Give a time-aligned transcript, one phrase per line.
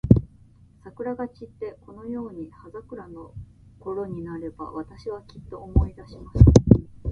[0.83, 3.35] 桜が散って、このように葉桜の
[3.79, 6.43] ころになれば、私は、きっと思い出します。